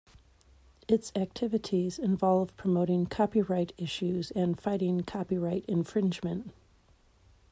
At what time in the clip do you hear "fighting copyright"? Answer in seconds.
4.59-5.63